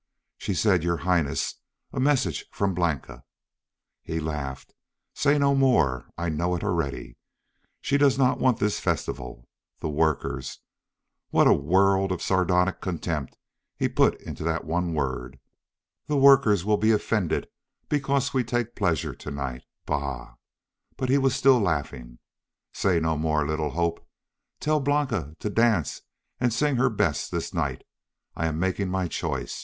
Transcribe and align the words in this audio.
She 0.39 0.55
said, 0.55 0.83
"Your 0.83 0.97
Highness, 1.05 1.57
a 1.93 1.99
message 1.99 2.47
from 2.51 2.73
Blanca." 2.73 3.23
He 4.01 4.19
laughed. 4.19 4.73
"Say 5.13 5.37
no 5.37 5.53
more! 5.53 6.09
I 6.17 6.27
know 6.27 6.55
it 6.55 6.63
already! 6.63 7.17
She 7.81 7.99
does 7.99 8.17
not 8.17 8.39
want 8.39 8.57
this 8.57 8.79
festival. 8.79 9.47
The 9.79 9.89
workers," 9.91 10.57
what 11.29 11.45
a 11.45 11.53
world 11.53 12.11
of 12.11 12.19
sardonic 12.23 12.81
contempt 12.81 13.37
he 13.77 13.87
put 13.87 14.19
into 14.21 14.43
that 14.43 14.65
one 14.65 14.95
word! 14.95 15.37
"the 16.07 16.17
workers 16.17 16.65
will 16.65 16.77
be 16.77 16.91
offended 16.91 17.47
because 17.87 18.33
we 18.33 18.43
take 18.43 18.73
pleasure 18.75 19.13
to 19.13 19.29
night. 19.29 19.61
Bah!" 19.85 20.33
But 20.97 21.09
he 21.09 21.19
was 21.19 21.35
still 21.35 21.59
laughing. 21.59 22.17
"Say 22.73 22.99
no 22.99 23.17
more, 23.19 23.45
little 23.45 23.69
Hope. 23.69 24.03
Tell 24.59 24.79
Blanca 24.79 25.35
to 25.37 25.49
dance 25.51 26.01
and 26.39 26.51
sing 26.51 26.77
her 26.77 26.89
best 26.89 27.29
this 27.29 27.53
night. 27.53 27.83
I 28.35 28.47
am 28.47 28.59
making 28.59 28.89
my 28.89 29.07
choice. 29.07 29.59